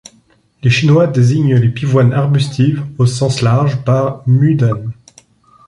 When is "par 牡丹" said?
3.83-4.73